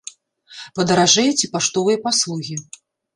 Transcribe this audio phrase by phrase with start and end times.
[0.79, 2.57] Падаражэюць і паштовыя паслугі.